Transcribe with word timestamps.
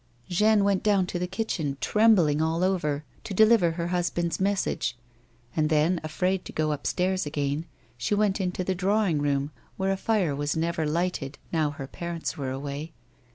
Jeanne 0.29 0.63
went 0.63 0.81
down 0.81 1.05
to 1.05 1.19
the 1.19 1.27
kitchen 1.27 1.77
trembling 1.79 2.41
all 2.41 2.63
over, 2.63 3.03
to 3.23 3.35
deliver 3.35 3.73
her 3.73 3.89
husband's 3.89 4.39
message, 4.39 4.97
and 5.55 5.69
then 5.69 6.01
afraid 6.03 6.43
to 6.43 6.51
go 6.51 6.71
up 6.71 6.87
stairs 6.87 7.27
again, 7.27 7.67
she 7.99 8.15
went 8.15 8.41
into 8.41 8.63
the 8.63 8.73
drawing 8.73 9.21
room, 9.21 9.51
where 9.77 9.91
a 9.91 9.97
fire 9.97 10.35
was 10.35 10.57
never 10.57 10.87
lighted, 10.87 11.37
now 11.53 11.69
her 11.69 11.85
parents 11.85 12.35
were 12.35 12.49
away. 12.49 12.93